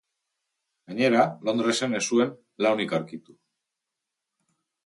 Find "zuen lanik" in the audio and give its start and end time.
2.13-2.97